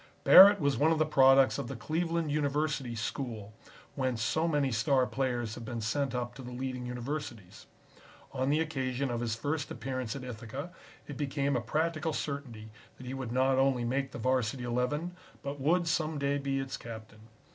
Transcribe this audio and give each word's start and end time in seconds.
Barrett 0.23 0.59
was 0.59 0.77
one 0.79 0.91
of 0.91 0.97
the 0.97 1.05
products 1.05 1.59
of 1.59 1.67
the 1.67 1.75
Cleveland 1.75 2.31
University 2.31 2.95
School, 2.95 3.53
whence 3.93 4.19
so 4.19 4.47
many 4.47 4.71
star 4.71 5.05
players 5.05 5.53
have 5.53 5.63
been 5.63 5.79
sent 5.79 6.15
up 6.15 6.33
to 6.33 6.41
the 6.41 6.49
leading 6.49 6.87
universities. 6.87 7.67
On 8.31 8.49
the 8.49 8.61
occasion 8.61 9.11
of 9.11 9.19
his 9.21 9.35
first 9.35 9.69
appearance 9.69 10.15
at 10.15 10.23
Ithaca 10.23 10.71
it 11.07 11.17
became 11.17 11.55
a 11.55 11.61
practical 11.61 12.13
certainty 12.13 12.71
that 12.97 13.05
he 13.05 13.13
would 13.13 13.31
not 13.31 13.59
only 13.59 13.85
make 13.85 14.09
the 14.09 14.17
Varsity 14.17 14.63
Eleven, 14.63 15.15
but 15.43 15.59
would 15.61 15.87
some 15.87 16.17
day 16.17 16.39
be 16.39 16.57
its 16.57 16.77
captain. 16.77 17.19